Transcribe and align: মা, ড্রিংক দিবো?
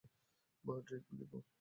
মা, 0.65 0.75
ড্রিংক 0.85 1.05
দিবো? 1.11 1.37